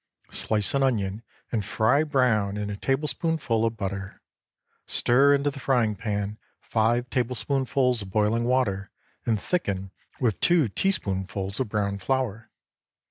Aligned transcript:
Slice 0.31 0.73
an 0.73 0.81
onion 0.81 1.21
and 1.51 1.63
fry 1.63 2.03
brown 2.03 2.57
in 2.57 2.71
a 2.71 2.75
tablespoonful 2.75 3.63
of 3.63 3.77
butter. 3.77 4.23
Stir 4.87 5.35
into 5.35 5.51
the 5.51 5.59
frying 5.59 5.93
pan 5.95 6.39
five 6.59 7.07
tablespoonfuls 7.11 8.01
of 8.01 8.09
boiling 8.09 8.45
water, 8.45 8.89
and 9.27 9.39
thicken 9.39 9.91
with 10.19 10.39
two 10.39 10.69
teaspoonfuls 10.69 11.59
of 11.59 11.69
browned 11.69 12.01
flour. 12.01 12.49